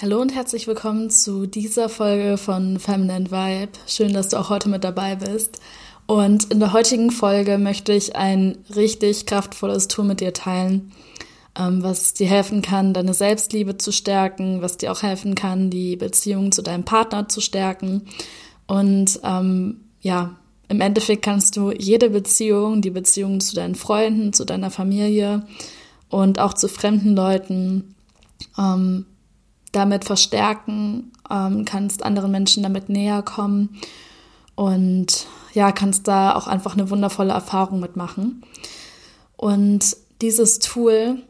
[0.00, 3.72] Hallo und herzlich willkommen zu dieser Folge von Feminine Vibe.
[3.88, 5.60] Schön, dass du auch heute mit dabei bist.
[6.06, 10.92] Und in der heutigen Folge möchte ich ein richtig kraftvolles Tool mit dir teilen,
[11.58, 15.96] ähm, was dir helfen kann, deine Selbstliebe zu stärken, was dir auch helfen kann, die
[15.96, 18.02] Beziehung zu deinem Partner zu stärken.
[18.68, 20.36] Und ähm, ja,
[20.68, 25.44] im Endeffekt kannst du jede Beziehung, die Beziehung zu deinen Freunden, zu deiner Familie
[26.08, 27.96] und auch zu fremden Leuten,
[28.56, 29.04] ähm,
[29.72, 33.80] damit verstärken, ähm, kannst anderen Menschen damit näher kommen
[34.54, 38.42] und ja, kannst da auch einfach eine wundervolle Erfahrung mitmachen.
[39.36, 41.22] Und dieses Tool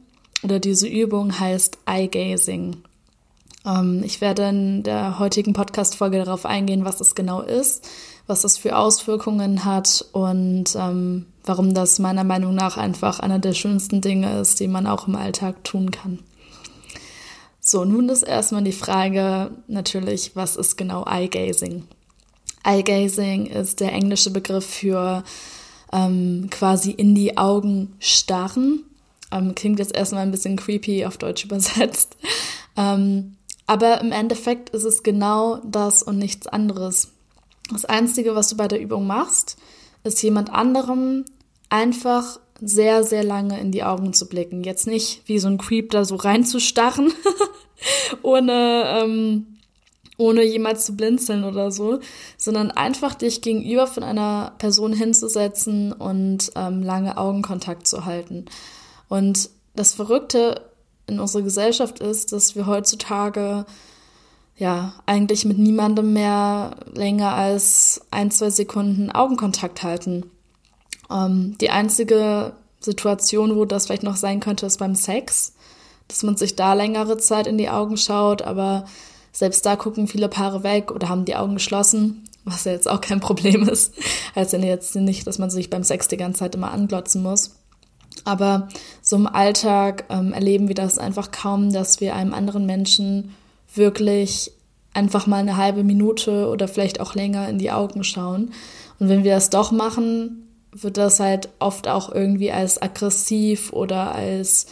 [0.42, 2.78] oder diese Übung heißt Eye Gazing.
[3.66, 7.88] Ähm, ich werde in der heutigen Podcast-Folge darauf eingehen, was es genau ist,
[8.26, 13.54] was es für Auswirkungen hat und ähm, warum das meiner Meinung nach einfach einer der
[13.54, 16.20] schönsten Dinge ist, die man auch im Alltag tun kann.
[17.70, 21.86] So, nun ist erstmal die Frage natürlich, was ist genau Eye-Gazing?
[22.64, 25.22] Eye-Gazing ist der englische Begriff für
[25.92, 28.84] ähm, quasi in die Augen starren.
[29.30, 32.16] Ähm, klingt jetzt erstmal ein bisschen creepy auf Deutsch übersetzt.
[32.74, 37.12] Ähm, aber im Endeffekt ist es genau das und nichts anderes.
[37.70, 39.58] Das Einzige, was du bei der Übung machst,
[40.04, 41.26] ist jemand anderem
[41.68, 44.64] einfach sehr, sehr lange in die Augen zu blicken.
[44.64, 47.12] Jetzt nicht wie so ein Creep da so reinzustarren,
[48.22, 49.58] ohne, ähm,
[50.16, 52.00] ohne jemals zu blinzeln oder so,
[52.36, 58.46] sondern einfach dich gegenüber von einer Person hinzusetzen und ähm, lange Augenkontakt zu halten.
[59.08, 60.62] Und das Verrückte
[61.06, 63.64] in unserer Gesellschaft ist, dass wir heutzutage
[64.56, 70.30] ja eigentlich mit niemandem mehr länger als ein, zwei Sekunden Augenkontakt halten.
[71.10, 75.54] Ähm, die einzige Situation, wo das vielleicht noch sein könnte, ist beim Sex,
[76.06, 78.84] dass man sich da längere Zeit in die Augen schaut, aber
[79.32, 83.00] selbst da gucken viele Paare weg oder haben die Augen geschlossen, was ja jetzt auch
[83.00, 83.94] kein Problem ist.
[84.34, 87.56] Also jetzt nicht, dass man sich beim Sex die ganze Zeit immer anglotzen muss.
[88.24, 88.68] Aber
[89.00, 93.34] so im Alltag ähm, erleben wir das einfach kaum, dass wir einem anderen Menschen
[93.74, 94.52] wirklich
[94.92, 98.52] einfach mal eine halbe Minute oder vielleicht auch länger in die Augen schauen.
[98.98, 100.47] Und wenn wir das doch machen,
[100.82, 104.66] wird das halt oft auch irgendwie als aggressiv oder als,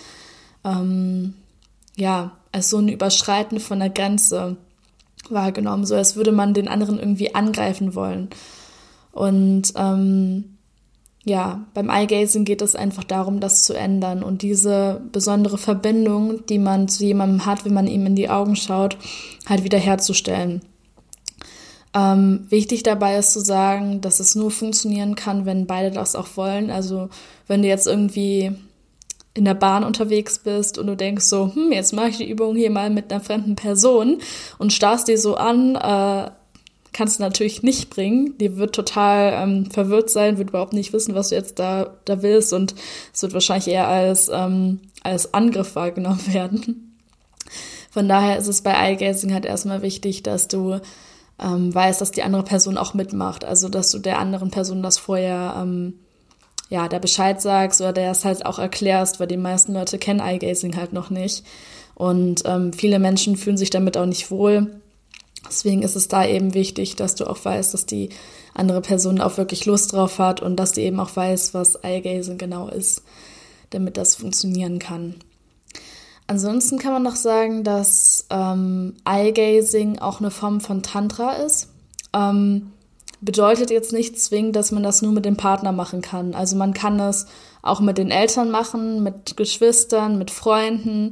[0.65, 1.35] ähm,
[1.97, 4.57] ja, als so ein Überschreiten von der Grenze
[5.31, 8.29] wahrgenommen, so als würde man den anderen irgendwie angreifen wollen.
[9.13, 10.57] Und ähm,
[11.25, 16.59] ja, beim Eye-Gazing geht es einfach darum, das zu ändern und diese besondere Verbindung, die
[16.59, 18.97] man zu jemandem hat, wenn man ihm in die Augen schaut,
[19.49, 20.63] halt wiederherzustellen.
[21.97, 26.37] Ähm, wichtig dabei ist zu sagen, dass es nur funktionieren kann, wenn beide das auch
[26.37, 26.71] wollen.
[26.71, 27.09] Also
[27.47, 28.53] wenn du jetzt irgendwie
[29.33, 32.55] in der Bahn unterwegs bist und du denkst so, hm, jetzt mache ich die Übung
[32.55, 34.19] hier mal mit einer fremden Person
[34.59, 36.31] und starrst dir so an, äh,
[36.93, 38.37] kannst du natürlich nicht bringen.
[38.39, 42.21] Die wird total ähm, verwirrt sein, wird überhaupt nicht wissen, was du jetzt da, da
[42.23, 42.75] willst und
[43.15, 46.99] es wird wahrscheinlich eher als, ähm, als Angriff wahrgenommen werden.
[47.91, 50.81] Von daher ist es bei Eye-Gazing halt erstmal wichtig, dass du
[51.43, 53.45] ähm, weiß, dass die andere Person auch mitmacht.
[53.45, 55.95] Also, dass du der anderen Person das vorher, ähm,
[56.69, 60.21] ja, der Bescheid sagst oder der es halt auch erklärst, weil die meisten Leute kennen
[60.21, 61.45] Eye-Gazing halt noch nicht.
[61.95, 64.81] Und ähm, viele Menschen fühlen sich damit auch nicht wohl.
[65.49, 68.11] Deswegen ist es da eben wichtig, dass du auch weißt, dass die
[68.53, 72.39] andere Person auch wirklich Lust drauf hat und dass die eben auch weiß, was Eye-Gazing
[72.39, 73.03] genau ist,
[73.71, 75.17] damit das funktionieren kann.
[76.27, 81.69] Ansonsten kann man noch sagen, dass ähm, Eye-Gazing auch eine Form von Tantra ist.
[82.13, 82.73] Ähm,
[83.21, 86.35] bedeutet jetzt nicht zwingend, dass man das nur mit dem Partner machen kann.
[86.35, 87.27] Also man kann das
[87.63, 91.11] auch mit den Eltern machen, mit Geschwistern, mit Freunden.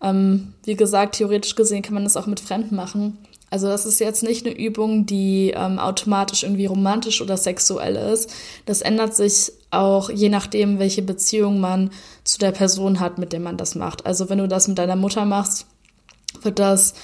[0.00, 3.18] Ähm, wie gesagt, theoretisch gesehen kann man das auch mit Fremden machen.
[3.54, 8.28] Also das ist jetzt nicht eine Übung, die ähm, automatisch irgendwie romantisch oder sexuell ist.
[8.66, 11.90] Das ändert sich auch je nachdem, welche Beziehung man
[12.24, 14.06] zu der Person hat, mit der man das macht.
[14.06, 15.66] Also wenn du das mit deiner Mutter machst,
[16.42, 16.94] wird das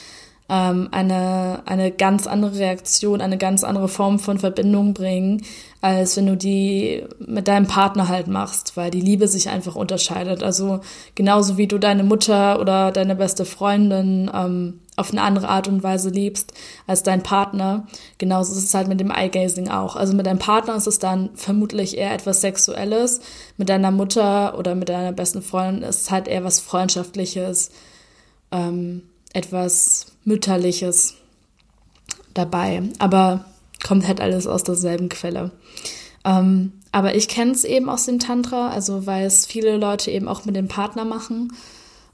[0.50, 5.43] ähm, eine, eine ganz andere Reaktion, eine ganz andere Form von Verbindung bringen,
[5.81, 10.43] als wenn du die mit deinem Partner halt machst, weil die Liebe sich einfach unterscheidet.
[10.43, 10.81] Also
[11.14, 15.85] genauso wie du deine Mutter oder deine beste Freundin ähm, auf eine andere Art und
[15.85, 16.53] Weise liebst
[16.87, 17.87] als dein Partner,
[18.19, 19.94] genauso ist es halt mit dem Eye-Gazing auch.
[19.94, 23.20] Also mit deinem Partner ist es dann vermutlich eher etwas Sexuelles,
[23.56, 27.70] mit deiner Mutter oder mit deiner besten Freundin ist es halt eher was Freundschaftliches,
[28.53, 31.14] ähm, etwas Mütterliches
[32.34, 32.82] dabei.
[32.99, 33.44] Aber
[33.87, 35.50] kommt halt alles aus derselben Quelle.
[36.25, 40.28] Ähm, aber ich kenne es eben aus dem Tantra, also weil es viele Leute eben
[40.28, 41.52] auch mit dem Partner machen.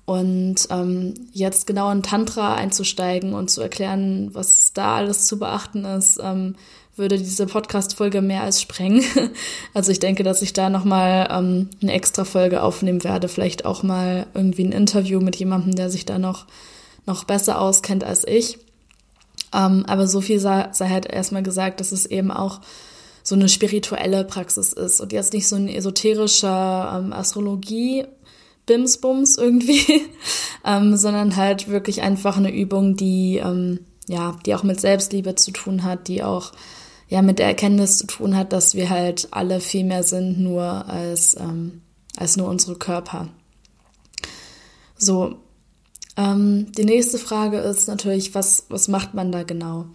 [0.05, 5.85] Und ähm, jetzt genau in Tantra einzusteigen und zu erklären, was da alles zu beachten
[5.85, 6.55] ist, ähm,
[6.94, 9.03] würde diese Podcast-Folge mehr als sprengen.
[9.75, 13.29] Also ich denke, dass ich da nochmal ähm, eine extra Folge aufnehmen werde.
[13.29, 16.47] Vielleicht auch mal irgendwie ein Interview mit jemandem, der sich da noch,
[17.06, 18.58] noch besser auskennt als ich.
[19.55, 22.61] Ähm, aber so viel sei, sei halt erstmal gesagt, dass es eben auch
[23.23, 28.05] so eine spirituelle Praxis ist und jetzt nicht so ein esoterischer ähm, Astrologie
[28.67, 30.03] Bimsbums irgendwie,
[30.64, 35.50] ähm, sondern halt wirklich einfach eine Übung, die ähm, ja, die auch mit Selbstliebe zu
[35.50, 36.53] tun hat, die auch
[37.08, 40.88] ja mit der Erkenntnis zu tun hat, dass wir halt alle viel mehr sind nur
[40.88, 41.82] als ähm,
[42.17, 43.29] als nur unsere Körper.
[44.97, 45.37] So,
[46.17, 49.87] ähm, die nächste Frage ist natürlich, was, was macht man da genau?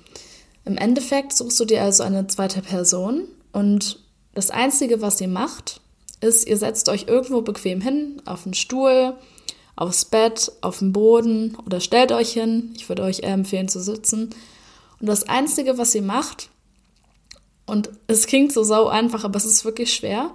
[0.65, 3.99] Im Endeffekt suchst du dir also eine zweite Person und
[4.33, 5.81] das Einzige, was ihr macht,
[6.21, 9.15] ist, ihr setzt euch irgendwo bequem hin, auf einen Stuhl,
[9.75, 12.71] aufs Bett, auf den Boden oder stellt euch hin.
[12.75, 14.29] Ich würde euch eher empfehlen zu sitzen.
[14.99, 16.49] Und das Einzige, was ihr macht,
[17.65, 20.31] und es klingt so sau einfach, aber es ist wirklich schwer,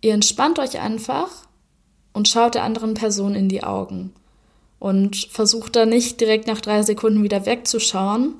[0.00, 1.28] ihr entspannt euch einfach
[2.12, 4.14] und schaut der anderen Person in die Augen
[4.78, 8.34] und versucht da nicht direkt nach drei Sekunden wieder wegzuschauen,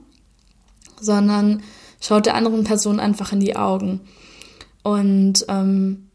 [1.00, 1.62] sondern
[2.00, 4.00] schaut der anderen Person einfach in die Augen
[4.82, 6.08] und ähm,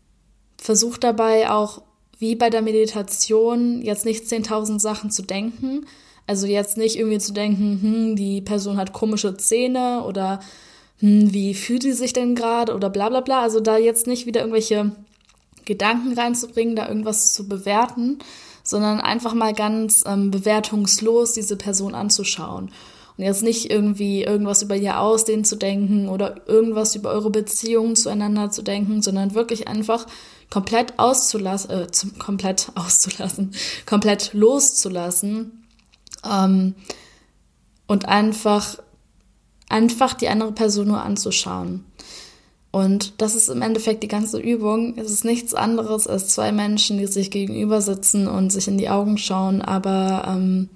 [0.58, 1.82] versucht dabei auch,
[2.20, 5.86] wie bei der Meditation, jetzt nicht 10.000 Sachen zu denken.
[6.26, 10.40] Also jetzt nicht irgendwie zu denken, hm, die Person hat komische Zähne oder
[11.00, 13.42] hm, wie fühlt sie sich denn gerade oder bla bla bla.
[13.42, 14.94] Also da jetzt nicht wieder irgendwelche
[15.66, 18.20] Gedanken reinzubringen, da irgendwas zu bewerten,
[18.64, 22.72] sondern einfach mal ganz ähm, bewertungslos diese Person anzuschauen.
[23.16, 27.96] Und jetzt nicht irgendwie irgendwas über ihr Aussehen zu denken oder irgendwas über eure Beziehungen
[27.96, 30.08] zueinander zu denken, sondern wirklich einfach
[30.50, 33.54] komplett auszulassen, äh, zum, komplett auszulassen,
[33.86, 35.66] komplett loszulassen
[36.28, 36.76] ähm,
[37.86, 38.78] und einfach,
[39.70, 41.86] einfach die andere Person nur anzuschauen.
[42.74, 44.98] Und das ist im Endeffekt die ganze Übung.
[44.98, 48.90] Es ist nichts anderes als zwei Menschen, die sich gegenüber sitzen und sich in die
[48.90, 50.70] Augen schauen, aber ähm,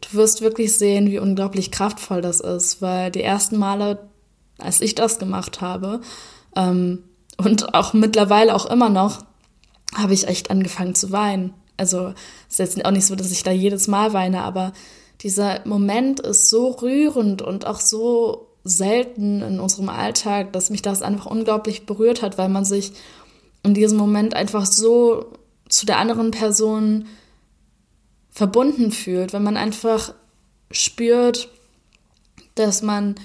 [0.00, 4.08] du wirst wirklich sehen, wie unglaublich kraftvoll das ist, weil die ersten Male,
[4.56, 6.00] als ich das gemacht habe,
[6.56, 7.04] ähm,
[7.36, 9.26] und auch mittlerweile auch immer noch,
[9.94, 11.52] habe ich echt angefangen zu weinen.
[11.76, 12.14] Also
[12.48, 14.72] ist jetzt auch nicht so, dass ich da jedes Mal weine, aber
[15.20, 21.02] dieser Moment ist so rührend und auch so selten in unserem Alltag, dass mich das
[21.02, 22.92] einfach unglaublich berührt hat, weil man sich
[23.62, 25.32] in diesem Moment einfach so
[25.68, 27.06] zu der anderen Person
[28.30, 30.14] verbunden fühlt, wenn man einfach
[30.70, 31.48] spürt,
[32.54, 33.16] dass man,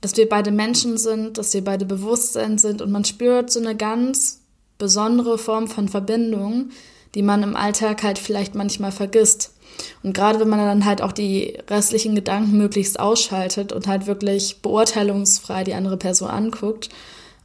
[0.00, 3.76] dass wir beide Menschen sind, dass wir beide Bewusstsein sind und man spürt so eine
[3.76, 4.40] ganz
[4.78, 6.70] besondere Form von Verbindung,
[7.14, 9.54] die man im Alltag halt vielleicht manchmal vergisst.
[10.02, 14.62] Und gerade wenn man dann halt auch die restlichen Gedanken möglichst ausschaltet und halt wirklich
[14.62, 16.88] beurteilungsfrei die andere Person anguckt,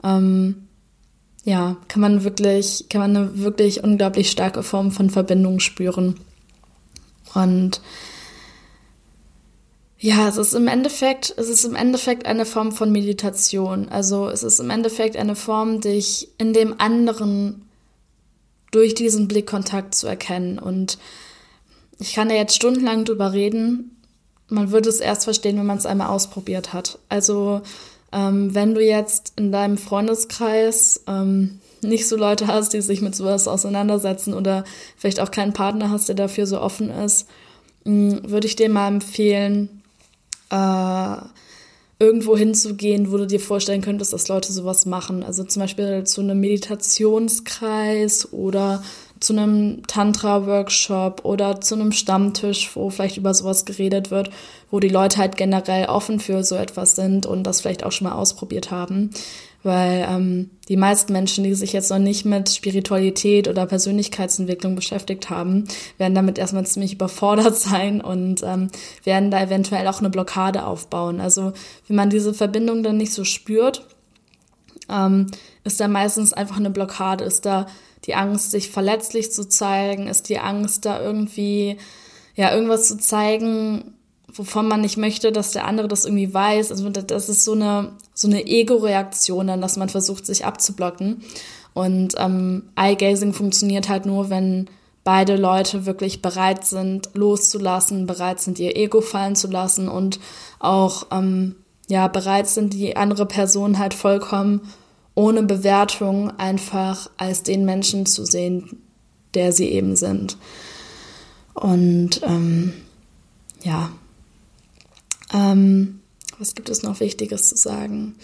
[0.03, 0.67] ähm,
[1.43, 6.19] ja, kann man wirklich, kann man eine wirklich unglaublich starke Form von Verbindung spüren.
[7.33, 7.81] Und
[9.99, 13.89] ja, es ist im Endeffekt, es ist im Endeffekt eine Form von Meditation.
[13.89, 17.69] Also es ist im Endeffekt eine Form, dich in dem anderen
[18.71, 20.97] durch diesen Blickkontakt zu erkennen und
[22.03, 23.95] ich kann ja jetzt stundenlang drüber reden.
[24.49, 26.99] Man würde es erst verstehen, wenn man es einmal ausprobiert hat.
[27.07, 27.61] Also
[28.11, 33.15] ähm, wenn du jetzt in deinem Freundeskreis ähm, nicht so Leute hast, die sich mit
[33.15, 34.65] sowas auseinandersetzen oder
[34.97, 37.29] vielleicht auch keinen Partner hast, der dafür so offen ist,
[37.85, 39.81] mm, würde ich dir mal empfehlen,
[40.49, 41.15] äh,
[41.99, 45.23] irgendwo hinzugehen, wo du dir vorstellen könntest, dass Leute sowas machen.
[45.23, 48.83] Also zum Beispiel zu einem Meditationskreis oder
[49.23, 54.29] zu einem Tantra-Workshop oder zu einem Stammtisch, wo vielleicht über sowas geredet wird,
[54.69, 58.07] wo die Leute halt generell offen für so etwas sind und das vielleicht auch schon
[58.07, 59.11] mal ausprobiert haben.
[59.63, 65.29] Weil ähm, die meisten Menschen, die sich jetzt noch nicht mit Spiritualität oder Persönlichkeitsentwicklung beschäftigt
[65.29, 68.67] haben, werden damit erstmal ziemlich überfordert sein und ähm,
[69.05, 71.21] werden da eventuell auch eine Blockade aufbauen.
[71.21, 71.53] Also
[71.87, 73.87] wenn man diese Verbindung dann nicht so spürt,
[74.89, 75.27] ähm,
[75.63, 77.67] ist da meistens einfach eine Blockade, ist da
[78.05, 81.77] die Angst, sich verletzlich zu zeigen, ist die Angst, da irgendwie
[82.35, 83.93] ja irgendwas zu zeigen,
[84.27, 86.71] wovon man nicht möchte, dass der andere das irgendwie weiß.
[86.71, 91.23] Also das ist so eine, so eine Ego-Reaktion dann, dass man versucht, sich abzublocken.
[91.73, 94.69] Und ähm, Eye-Gazing funktioniert halt nur, wenn
[95.03, 100.19] beide Leute wirklich bereit sind, loszulassen, bereit sind, ihr Ego fallen zu lassen und
[100.59, 101.55] auch ähm,
[101.87, 104.61] ja bereit sind, die andere Person halt vollkommen
[105.15, 108.81] ohne Bewertung einfach als den Menschen zu sehen,
[109.33, 110.37] der sie eben sind.
[111.53, 112.73] Und ähm,
[113.63, 113.91] ja,
[115.31, 115.99] ähm,
[116.39, 118.15] was gibt es noch Wichtiges zu sagen?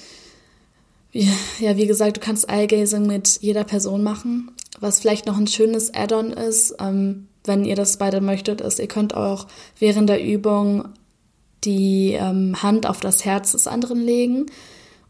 [1.11, 1.27] Wie,
[1.59, 4.51] ja, wie gesagt, du kannst Eye-Gazing mit jeder Person machen.
[4.79, 8.87] Was vielleicht noch ein schönes Add-on ist, ähm, wenn ihr das beide möchtet, ist, ihr
[8.87, 9.47] könnt auch
[9.79, 10.89] während der Übung
[11.63, 14.45] die ähm, Hand auf das Herz des anderen legen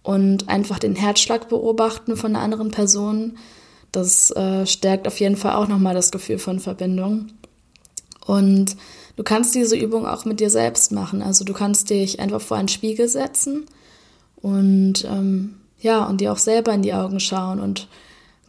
[0.10, 3.38] und einfach den Herzschlag beobachten von einer anderen Person.
[3.92, 7.28] Das äh, stärkt auf jeden Fall auch nochmal das Gefühl von Verbindung.
[8.26, 8.76] Und
[9.20, 11.22] Du kannst diese Übung auch mit dir selbst machen.
[11.22, 13.66] Also du kannst dich einfach vor einen Spiegel setzen
[14.38, 17.60] und ähm, ja, und dir auch selber in die Augen schauen.
[17.60, 17.90] Und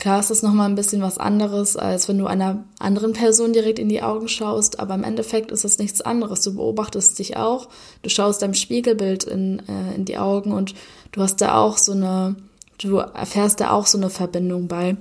[0.00, 3.78] klar ist es nochmal ein bisschen was anderes, als wenn du einer anderen Person direkt
[3.78, 6.40] in die Augen schaust, aber im Endeffekt ist es nichts anderes.
[6.40, 7.69] Du beobachtest dich auch,
[8.02, 10.75] du schaust deinem Spiegelbild in, äh, in die Augen und
[11.12, 12.35] du hast da auch so eine,
[12.78, 14.97] du erfährst da auch so eine Verbindung bei.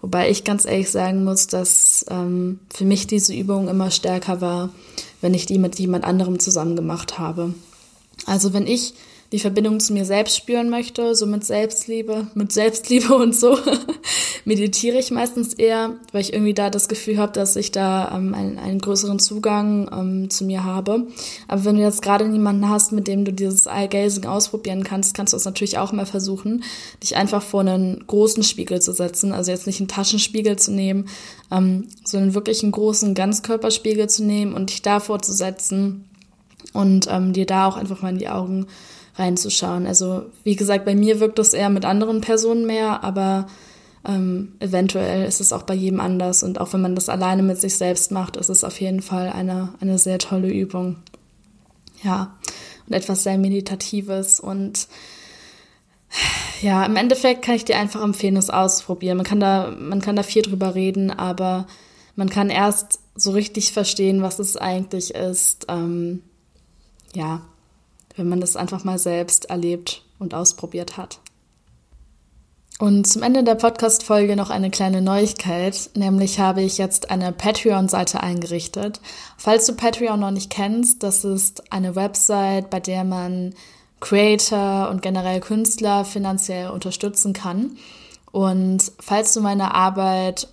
[0.00, 4.70] Wobei ich ganz ehrlich sagen muss, dass ähm, für mich diese Übung immer stärker war,
[5.20, 7.54] wenn ich die mit jemand anderem zusammen gemacht habe.
[8.26, 8.94] Also wenn ich
[9.30, 13.58] die Verbindung zu mir selbst spüren möchte, so mit Selbstliebe, mit Selbstliebe und so,
[14.46, 18.32] meditiere ich meistens eher, weil ich irgendwie da das Gefühl habe, dass ich da ähm,
[18.32, 21.06] einen, einen, größeren Zugang ähm, zu mir habe.
[21.46, 25.34] Aber wenn du jetzt gerade niemanden hast, mit dem du dieses Eye-Gazing ausprobieren kannst, kannst
[25.34, 26.64] du es natürlich auch mal versuchen,
[27.02, 29.32] dich einfach vor einen großen Spiegel zu setzen.
[29.32, 31.06] Also jetzt nicht einen Taschenspiegel zu nehmen,
[31.50, 36.08] ähm, sondern wirklich einen großen Ganzkörperspiegel zu nehmen und dich davor zu setzen
[36.72, 38.66] und ähm, dir da auch einfach mal in die Augen
[39.18, 39.86] reinzuschauen.
[39.86, 43.46] Also wie gesagt, bei mir wirkt das eher mit anderen Personen mehr, aber
[44.06, 46.42] ähm, eventuell ist es auch bei jedem anders.
[46.42, 49.30] Und auch wenn man das alleine mit sich selbst macht, ist es auf jeden Fall
[49.30, 50.96] eine, eine sehr tolle Übung.
[52.02, 52.38] Ja,
[52.86, 54.40] und etwas sehr Meditatives.
[54.40, 54.88] Und
[56.62, 59.16] ja, im Endeffekt kann ich dir einfach empfehlen, es auszuprobieren.
[59.16, 61.66] Man kann da, man kann da viel drüber reden, aber
[62.16, 65.66] man kann erst so richtig verstehen, was es eigentlich ist.
[65.68, 66.22] Ähm,
[67.14, 67.42] ja,
[68.18, 71.20] wenn man das einfach mal selbst erlebt und ausprobiert hat.
[72.78, 78.22] Und zum Ende der Podcast-Folge noch eine kleine Neuigkeit, nämlich habe ich jetzt eine Patreon-Seite
[78.22, 79.00] eingerichtet.
[79.36, 83.54] Falls du Patreon noch nicht kennst, das ist eine Website, bei der man
[83.98, 87.76] Creator und generell Künstler finanziell unterstützen kann.
[88.30, 90.46] Und falls du meine Arbeit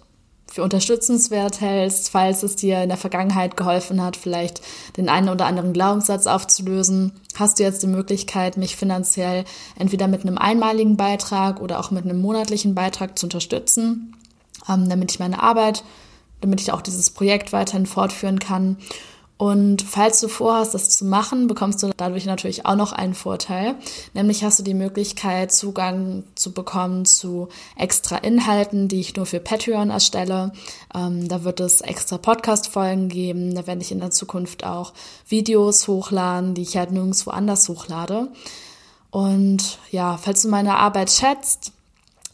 [0.56, 4.62] für unterstützenswert hältst, falls es dir in der Vergangenheit geholfen hat, vielleicht
[4.96, 9.44] den einen oder anderen Glaubenssatz aufzulösen, hast du jetzt die Möglichkeit, mich finanziell
[9.78, 14.16] entweder mit einem einmaligen Beitrag oder auch mit einem monatlichen Beitrag zu unterstützen,
[14.70, 15.84] ähm, damit ich meine Arbeit,
[16.40, 18.78] damit ich auch dieses Projekt weiterhin fortführen kann.
[19.38, 23.76] Und falls du vorhast, das zu machen, bekommst du dadurch natürlich auch noch einen Vorteil.
[24.14, 29.42] Nämlich hast du die Möglichkeit, Zugang zu bekommen zu extra Inhalten, die ich nur für
[29.42, 30.54] Patreon erstelle.
[30.94, 33.56] Ähm, da wird es extra Podcast-Folgen geben.
[33.56, 34.94] Da werde ich in der Zukunft auch
[35.28, 38.30] Videos hochladen, die ich halt nirgendwo anders hochlade.
[39.12, 41.74] Und ja, falls du meine Arbeit schätzt,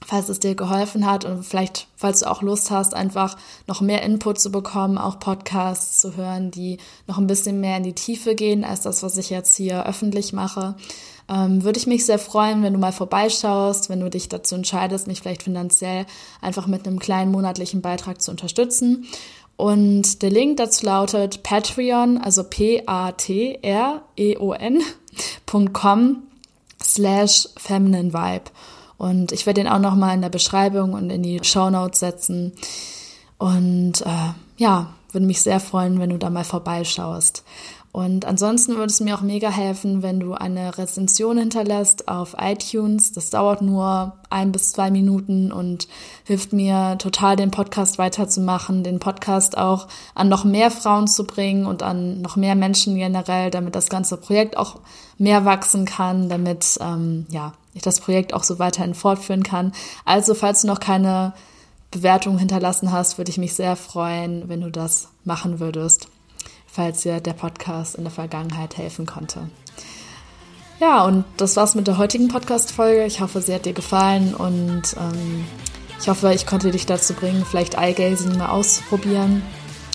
[0.05, 4.01] falls es dir geholfen hat und vielleicht, falls du auch Lust hast, einfach noch mehr
[4.03, 6.77] Input zu bekommen, auch Podcasts zu hören, die
[7.08, 10.34] noch ein bisschen mehr in die Tiefe gehen als das, was ich jetzt hier öffentlich
[10.34, 10.75] mache,
[11.29, 15.08] ähm, würde ich mich sehr freuen, wenn du mal vorbeischaust, wenn du dich dazu entscheidest,
[15.08, 16.05] mich vielleicht finanziell
[16.41, 19.08] einfach mit einem kleinen monatlichen Beitrag zu unterstützen.
[19.55, 22.98] Und der Link dazu lautet Patreon, also P-A-T-R-E-O-N.com
[26.84, 28.46] slash feminine vibe.
[29.01, 32.53] Und ich werde den auch nochmal in der Beschreibung und in die Show Notes setzen.
[33.39, 37.43] Und äh, ja, würde mich sehr freuen, wenn du da mal vorbeischaust.
[37.91, 43.12] Und ansonsten würde es mir auch mega helfen, wenn du eine Rezension hinterlässt auf iTunes.
[43.12, 45.88] Das dauert nur ein bis zwei Minuten und
[46.24, 51.65] hilft mir total, den Podcast weiterzumachen, den Podcast auch an noch mehr Frauen zu bringen
[51.65, 54.79] und an noch mehr Menschen generell, damit das ganze Projekt auch
[55.17, 59.74] mehr wachsen kann, damit ähm, ja ich das Projekt auch so weiterhin fortführen kann.
[60.06, 61.34] Also falls du noch keine
[61.92, 66.08] Bewertung hinterlassen hast, würde ich mich sehr freuen, wenn du das machen würdest
[66.72, 69.50] falls dir der Podcast in der Vergangenheit helfen konnte.
[70.80, 73.06] Ja, und das war's mit der heutigen Podcast-Folge.
[73.06, 75.46] Ich hoffe, sie hat dir gefallen und ähm,
[76.00, 79.44] ich hoffe, ich konnte dich dazu bringen, vielleicht Eyegazing mal auszuprobieren,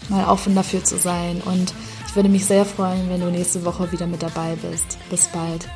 [0.09, 1.43] mal offen dafür zu sein.
[1.45, 1.75] Und
[2.07, 4.99] ich würde mich sehr freuen, wenn du nächste Woche wieder mit dabei bist.
[5.11, 5.67] Bis bald.